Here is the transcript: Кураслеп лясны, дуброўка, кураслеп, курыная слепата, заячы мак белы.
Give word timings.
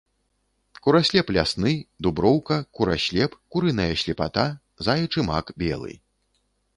Кураслеп 0.85 1.27
лясны, 1.35 1.73
дуброўка, 2.07 2.57
кураслеп, 2.79 3.31
курыная 3.57 3.87
слепата, 4.05 4.47
заячы 4.89 5.21
мак 5.29 5.45
белы. 5.65 5.93